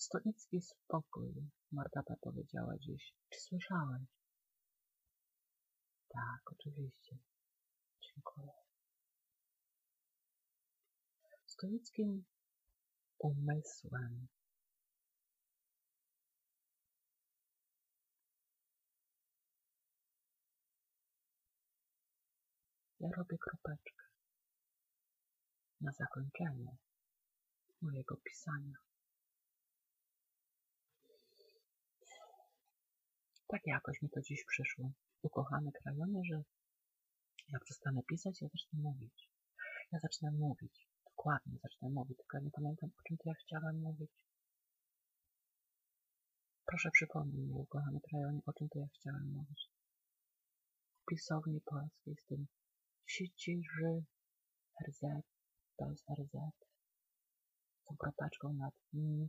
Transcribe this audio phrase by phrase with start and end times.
[0.00, 3.12] Stoicki spokój, Martata powiedziała dziś.
[3.28, 4.02] Czy słyszałeś?
[6.08, 7.16] Tak, oczywiście.
[8.02, 8.52] Dziękuję.
[11.46, 12.24] Stoickim
[13.18, 14.26] umysłem
[23.00, 24.04] ja robię kropeczkę
[25.80, 26.76] na zakończenie
[27.82, 28.89] mojego pisania.
[33.50, 36.42] Tak jakoś mi to dziś przyszło, ukochane krajonie, że
[37.48, 39.28] ja przestanę pisać, ja zacznę mówić.
[39.92, 43.76] Ja zacznę mówić, dokładnie zacznę mówić, tylko ja nie pamiętam, o czym to ja chciałam
[43.76, 44.10] mówić.
[46.66, 49.70] Proszę przypomnij mi, ukochany krajonie, o czym to ja chciałam mówić.
[51.02, 52.46] W pisowni polskiej z tym
[53.06, 54.04] sieci, ży,
[54.88, 55.00] RZ,
[55.78, 56.32] bez RZ,
[57.80, 59.28] z tą kropeczką nad i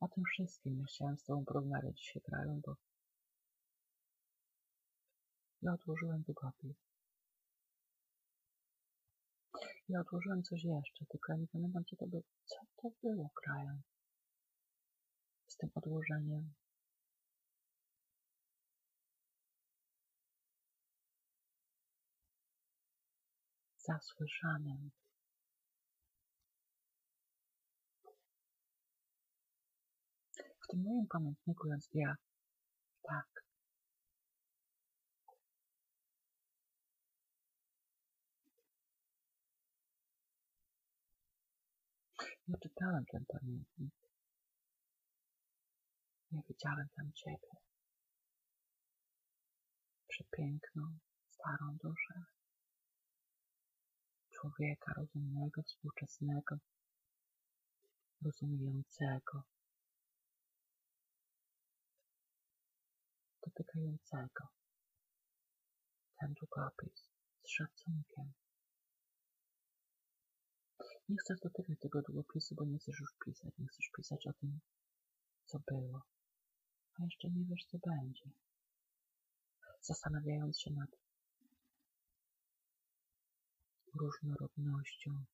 [0.00, 2.76] o tym wszystkim ja chciałem z Tobą porozmawiać dzisiaj, kraju, bo
[5.62, 6.76] ja odłożyłem długopis.
[9.88, 12.22] Ja odłożyłem coś jeszcze, tylko ja nie pamiętam, co to było.
[12.46, 13.82] Co to było, krajem?
[15.46, 16.54] Z tym odłożeniem.
[23.78, 24.90] Zasłyszanym.
[30.66, 32.16] W tym moim pamiętniku jest ja.
[33.02, 33.44] Tak.
[42.48, 43.94] Ja czytałem ten pamiętnik.
[46.32, 47.50] Ja widziałem tam Ciebie.
[50.08, 50.98] Przepiękną,
[51.30, 52.24] starą duszę.
[54.30, 56.56] Człowieka rozumnego, współczesnego,
[58.22, 59.42] rozumiejącego,
[63.58, 64.48] dotykającego
[66.20, 67.10] ten długopis
[67.44, 68.32] z szacunkiem.
[71.08, 73.58] Nie chcesz dotykać tego długopisu, bo nie chcesz już pisać.
[73.58, 74.60] Nie chcesz pisać o tym,
[75.46, 76.02] co było.
[76.98, 78.30] A jeszcze nie wiesz, co będzie.
[79.80, 80.90] Zastanawiając się nad
[83.94, 85.24] różnorodnością.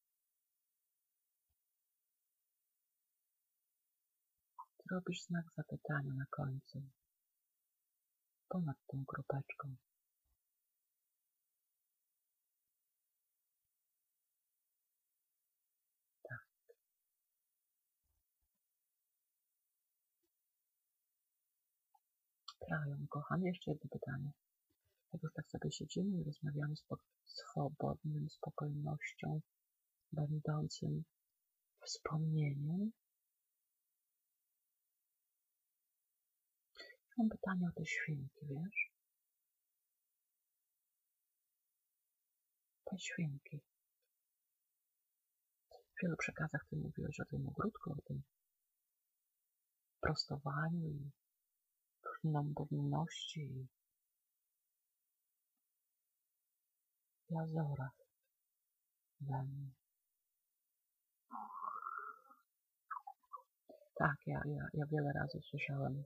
[4.90, 6.82] Robisz znak zapytania na końcu,
[8.52, 9.76] ponad tą kropeczką.
[22.66, 24.32] Krajon, kochany, jeszcze jedno pytanie.
[25.12, 26.84] Jak już tak sobie siedzimy i rozmawiamy z
[27.24, 29.40] swobodnym spokojnością,
[30.12, 31.04] będącym
[31.80, 32.92] wspomnieniem,
[37.18, 38.90] mam pytanie o te świnki, wiesz?
[42.84, 43.60] Te świnki.
[45.70, 48.22] W wielu przekazach ty mówiłeś o tym ogródku, o tym
[50.00, 51.10] prostowaniu i
[52.04, 53.66] różnorodności i
[57.30, 57.96] jazorach
[59.20, 59.70] we mnie.
[63.94, 66.04] Tak, ja, ja, ja wiele razy słyszałem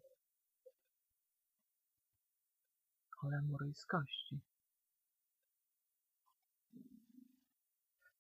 [3.06, 4.41] o lemuryjskości.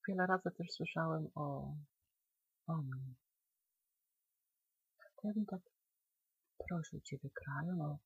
[0.08, 1.74] Wiele razy też słyszałem o,
[2.66, 3.14] o mnie.
[4.98, 5.60] To ja bym tak
[6.68, 7.98] prosił Ciebie, kraju, o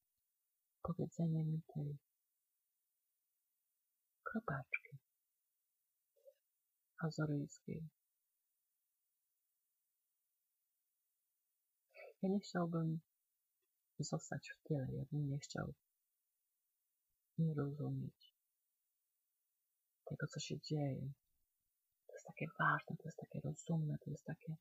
[0.83, 1.99] powiedzenie mi tej
[4.22, 4.99] kropeczki
[6.99, 7.89] azoryjskiej.
[12.22, 13.01] Ja nie chciałbym
[13.99, 15.75] zostać w tyle, ja bym nie chciał
[17.41, 18.34] nie rozumieć
[20.05, 21.12] tego, co się dzieje.
[22.06, 24.56] To jest takie ważne, to jest takie rozumne, to jest takie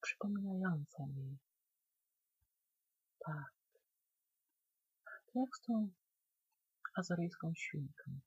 [0.00, 1.38] przypominające mi.
[3.18, 3.52] Tak.
[5.04, 5.90] To jak z tą
[6.94, 8.20] azoryjską świnką.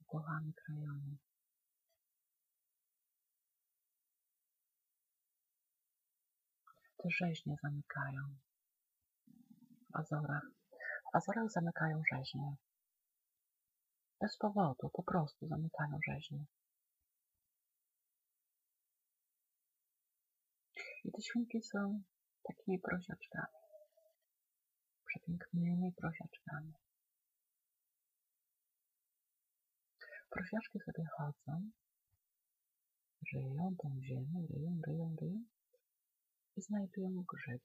[0.00, 1.16] Ukochany krajonie.
[6.96, 8.36] Te rzeźnie zamykają.
[9.96, 10.46] Azorach.
[11.12, 12.56] W Azorach zamykają rzeźnie.
[14.20, 16.44] Bez powodu, po prostu zamykają rzeźnie.
[21.04, 22.02] I te świnki są
[22.42, 23.58] takimi prosiaczkami.
[25.06, 26.72] Przepięknymi prosiaczkami.
[30.30, 31.70] Prosiaczki sobie chodzą
[33.32, 35.44] Ryją tą ziemię, ryją, ryją, ryją
[36.56, 37.62] i znajdują grzyb.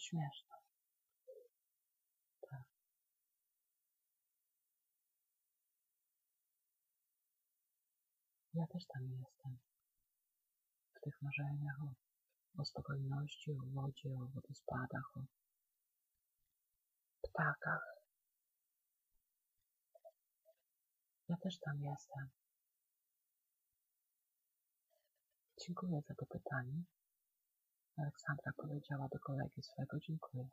[0.00, 0.56] Śmieszne.
[2.40, 2.64] Tak.
[8.54, 9.58] Ja też tam jestem.
[10.94, 11.92] W tych marzeniach o,
[12.62, 15.20] o spokojności, o wodzie, o wodospadach, o
[17.22, 18.00] ptakach.
[21.28, 22.30] Ja też tam jestem.
[25.66, 26.82] Dziękuję za to pytanie.
[28.00, 30.48] Aleksandra powiedziała do kolegi swego dziękuję.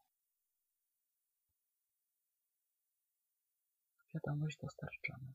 [4.13, 5.33] Wiadomość dostarczona.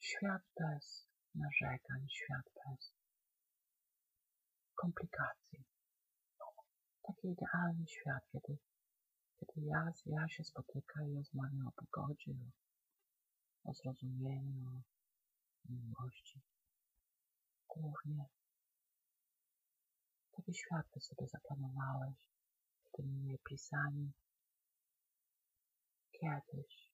[0.00, 2.92] Świat bez narzekań, świat bez
[4.74, 5.64] komplikacji.
[7.02, 8.58] Taki idealny świat, kiedy,
[9.38, 12.34] kiedy ja, ja się spotyka i rozmawiam o pogodzie,
[13.64, 14.82] o, zrozumieniu,
[15.64, 16.40] o miłości.
[17.68, 18.24] Głównie
[20.36, 22.16] taki świat ty sobie zaplanowałeś
[22.84, 24.10] w tym mnie pisaniu
[26.12, 26.90] kiedyś.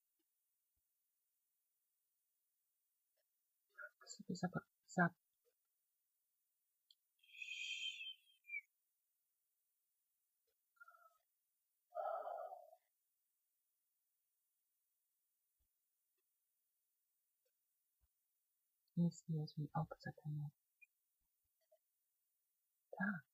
[4.01, 4.51] Ty sobie
[4.87, 5.09] za,
[18.97, 20.51] Nic nie jest mi obce temu.
[22.91, 23.25] Tak,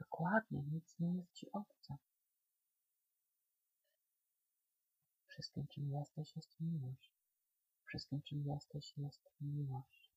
[0.00, 1.96] dokładnie, nic nie jest ci obce.
[5.28, 7.12] Wszystkim, czym jesteś, jest miłość.
[7.84, 10.10] Wszystkim, czym jesteś, jest miłość.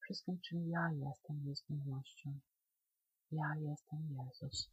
[0.00, 2.40] Wszystkim, czym ja jestem, jest miłością.
[3.30, 4.70] Ja jestem Jezus.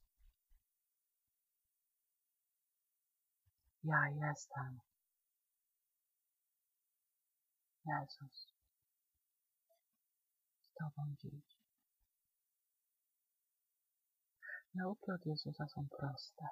[3.84, 4.80] Ja jestem
[7.90, 8.48] Jezus.
[10.64, 11.60] Z Tobą dziś.
[14.76, 16.46] Nauki od Jezusa są proste.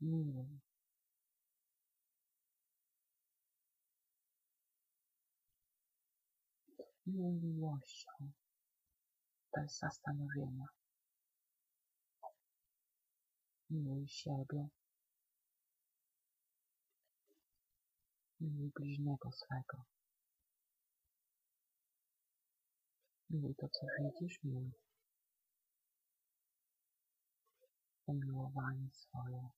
[0.00, 0.60] Miłuj.
[7.06, 8.32] Miłuj miłością.
[9.56, 10.66] Bez zastanowienia.
[13.70, 14.68] Miłuj siebie.
[18.40, 19.84] Miłuj bliźniego swego.
[23.30, 24.72] Miłuj to, co widzisz, miłuj
[28.06, 29.48] umiłowanie swoje.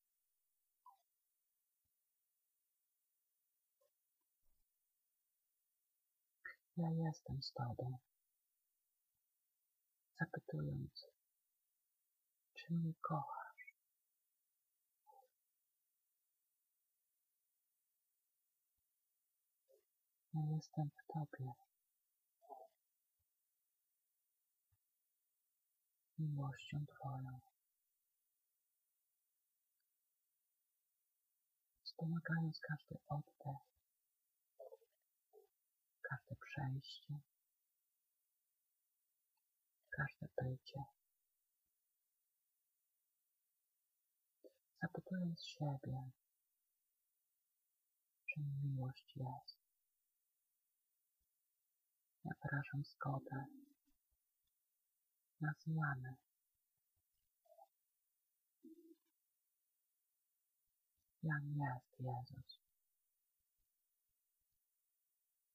[6.76, 7.98] Ja jestem z Tobą,
[10.18, 11.06] zapytując,
[12.54, 13.41] czy mnie kochasz.
[20.34, 21.52] Ja jestem w Tobie.
[26.18, 27.40] Miłością Twoją.
[31.84, 33.62] Wspomagając każdy oddech,
[36.02, 37.20] każde przejście,
[39.90, 40.84] każde bycie.
[44.82, 46.10] Zapytując siebie,
[48.26, 49.61] czym miłość jest.
[52.32, 53.44] Ja wyrażam zgodę
[55.40, 56.14] na zmianę.
[61.22, 62.60] Jam jest Jezus.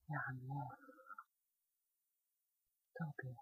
[0.09, 0.81] Jam jest
[2.81, 3.35] w Tobie.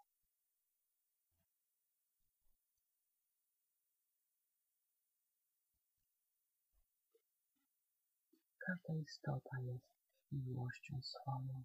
[8.58, 9.86] Każda istota jest
[10.32, 11.64] miłością swoją.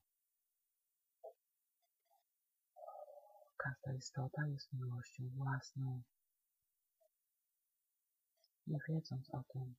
[3.63, 6.03] Każda istota jest miłością własną.
[8.67, 9.75] Nie wiedząc o tym,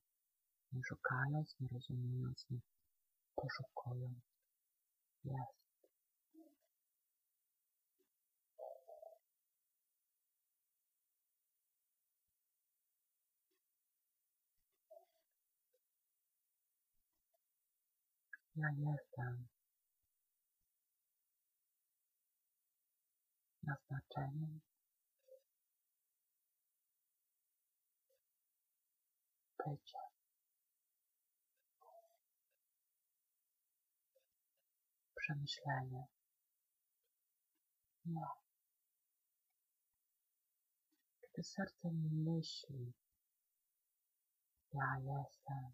[0.72, 2.58] nie szukając, nie rozumując, nie
[3.34, 4.18] poszukując,
[5.24, 5.62] jest.
[18.56, 19.48] Ja jestem
[23.72, 24.60] naznaczeniem
[29.58, 29.98] bycia.
[35.16, 36.04] przemyślenie.
[38.04, 38.26] Nie.
[41.20, 42.92] Kiedy serce myśli,
[44.72, 45.72] ja jestem.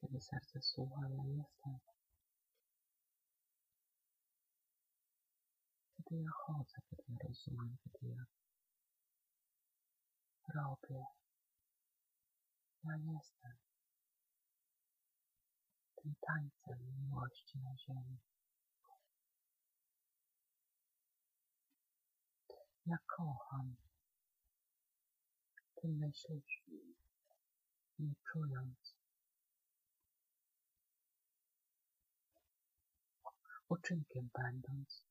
[0.00, 1.93] Kiedy serce słucha, ja jestem.
[6.14, 8.24] Kiedy ja chodzę, kiedy ja rozumiem, kiedy ja
[10.54, 11.04] robię,
[12.84, 13.56] ja jestem.
[15.94, 18.18] Tym tańcem miłości na ziemi.
[22.86, 23.76] Ja kocham.
[25.74, 26.62] Ty myślisz,
[27.98, 28.94] nie czując.
[33.68, 35.04] Uczynkiem będąc,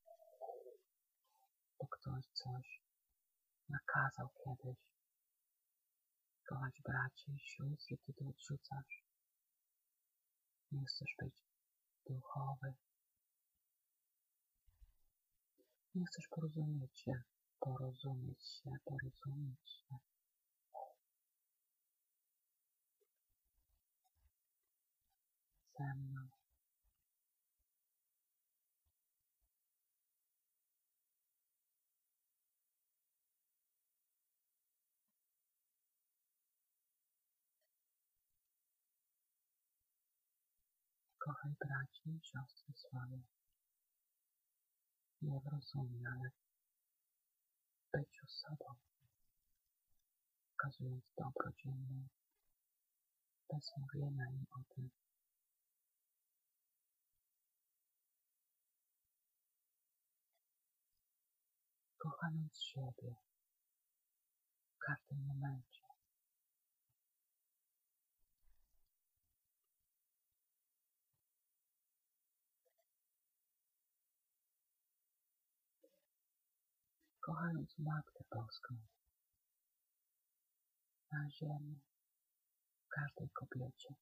[1.84, 2.82] bo ktoś coś
[3.68, 4.78] nakazał kiedyś.
[6.48, 9.04] Kochać braci i siostry, ty to odrzucasz.
[10.72, 11.34] Nie chcesz być
[12.06, 12.74] duchowy.
[15.94, 17.22] Nie chcesz porozumieć się,
[17.60, 19.96] porozumieć się, porozumieć się.
[25.78, 26.33] Ze mną.
[41.24, 43.22] Kochaj braci i siostry swoje.
[45.22, 48.74] Nie w rozumie, ale w byciu sobą.
[50.54, 52.08] Okazując dobrodziejnie,
[53.52, 54.90] bez mówienia im o tym.
[61.98, 63.14] Kochając siebie
[64.74, 65.73] w każdym momencie.
[77.24, 78.76] Kochając Matkę Boską
[81.12, 81.80] na ziemi,
[82.84, 83.94] w każdej kobiecie.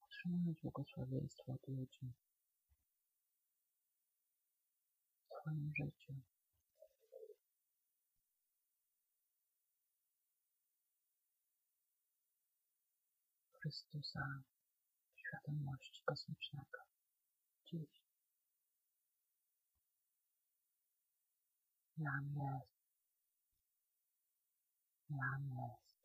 [0.00, 2.12] Otrzymując błogosławieństwo od ludzi
[5.24, 6.14] w swoim życiu.
[13.52, 14.42] Chrystusa
[15.16, 16.91] świadomości kosmicznego.
[17.72, 18.02] Dziś
[21.96, 22.72] Jam jest.
[25.10, 25.98] Jam jest.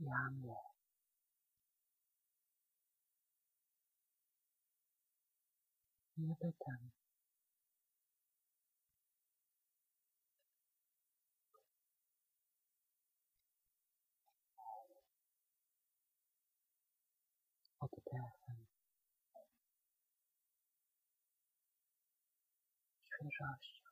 [0.00, 0.76] Jam jest.
[6.16, 6.56] Nie pytam.
[6.56, 7.05] Oddechem.
[23.18, 23.85] teraźniejszość.